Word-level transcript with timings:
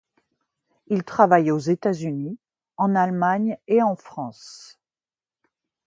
Il 0.87 1.03
travaille 1.03 1.51
aux 1.51 1.59
États-Unis, 1.59 2.39
en 2.77 2.95
Allemagne 2.95 3.59
et 3.67 3.83
en 3.83 3.95
France. 3.95 4.79